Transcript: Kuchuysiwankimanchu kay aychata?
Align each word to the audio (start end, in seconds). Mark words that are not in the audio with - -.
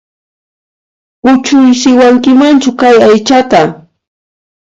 Kuchuysiwankimanchu 1.21 2.69
kay 2.79 2.95
aychata? 3.07 3.61